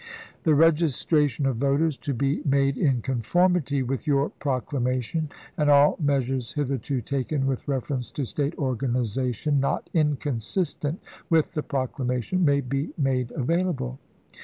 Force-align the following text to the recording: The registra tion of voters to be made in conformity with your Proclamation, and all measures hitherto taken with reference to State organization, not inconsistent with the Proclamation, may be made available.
The 0.45 0.53
registra 0.55 1.29
tion 1.29 1.45
of 1.45 1.57
voters 1.57 1.95
to 1.97 2.13
be 2.15 2.41
made 2.43 2.75
in 2.75 3.03
conformity 3.03 3.83
with 3.83 4.07
your 4.07 4.29
Proclamation, 4.31 5.29
and 5.55 5.69
all 5.69 5.95
measures 5.99 6.53
hitherto 6.53 7.01
taken 7.01 7.45
with 7.45 7.67
reference 7.67 8.09
to 8.13 8.25
State 8.25 8.57
organization, 8.57 9.59
not 9.59 9.91
inconsistent 9.93 11.03
with 11.29 11.51
the 11.53 11.61
Proclamation, 11.61 12.43
may 12.43 12.61
be 12.61 12.89
made 12.97 13.29
available. 13.35 13.99